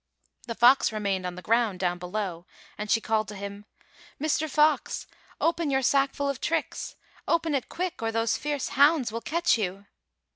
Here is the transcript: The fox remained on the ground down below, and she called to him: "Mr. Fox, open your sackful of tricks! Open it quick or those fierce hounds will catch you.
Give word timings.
The 0.47 0.55
fox 0.55 0.91
remained 0.91 1.27
on 1.27 1.35
the 1.35 1.43
ground 1.43 1.79
down 1.79 1.99
below, 1.99 2.47
and 2.75 2.89
she 2.89 2.99
called 2.99 3.27
to 3.27 3.35
him: 3.35 3.65
"Mr. 4.19 4.49
Fox, 4.49 5.05
open 5.39 5.69
your 5.69 5.83
sackful 5.83 6.27
of 6.27 6.41
tricks! 6.41 6.95
Open 7.27 7.53
it 7.53 7.69
quick 7.69 8.01
or 8.01 8.11
those 8.11 8.35
fierce 8.35 8.69
hounds 8.69 9.11
will 9.11 9.21
catch 9.21 9.59
you. 9.59 9.85